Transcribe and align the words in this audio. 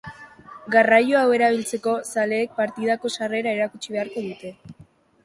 Garraio 0.75 1.19
hau 1.19 1.35
erabiltzeko, 1.37 1.93
zaleek 2.13 2.55
partidako 2.61 3.13
sarrera 3.19 3.55
erakutsi 3.61 3.95
beharko 3.99 4.25
dute. 4.31 4.53